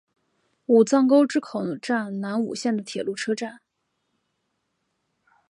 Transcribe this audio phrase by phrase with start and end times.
[0.65, 3.61] 武藏沟之口站南武线的铁路车站。